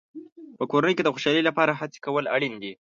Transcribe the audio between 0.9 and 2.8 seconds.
کې د خوشحالۍ لپاره هڅې کول اړینې دي.